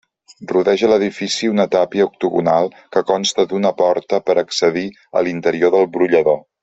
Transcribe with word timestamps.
Rodeja 0.51 0.87
l'edifici 0.91 1.49
una 1.55 1.65
tàpia 1.75 2.07
octogonal, 2.09 2.71
que 2.97 3.03
consta 3.11 3.45
d'una 3.53 3.73
porta 3.83 4.21
per 4.31 4.37
a 4.39 4.45
accedir 4.49 4.87
a 5.21 5.25
l'interior 5.29 5.75
del 5.77 5.87
brollador. 5.99 6.43